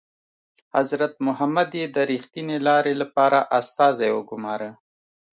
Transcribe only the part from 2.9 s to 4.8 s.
لپاره استازی وګوماره.